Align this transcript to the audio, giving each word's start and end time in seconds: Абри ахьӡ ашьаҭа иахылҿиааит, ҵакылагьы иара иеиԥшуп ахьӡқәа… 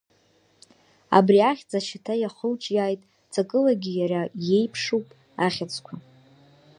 Абри 1.17 1.39
ахьӡ 1.49 1.71
ашьаҭа 1.77 2.13
иахылҿиааит, 2.17 3.01
ҵакылагьы 3.31 3.91
иара 3.99 4.21
иеиԥшуп 4.47 5.07
ахьӡқәа… 5.45 5.95